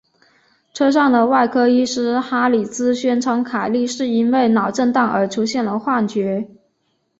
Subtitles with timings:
[0.73, 6.49] 车上的外科医师哈里兹宣称凯莉是因为受到脑震荡而出现了幻觉。